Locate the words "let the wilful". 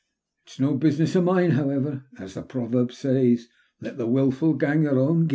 3.81-4.55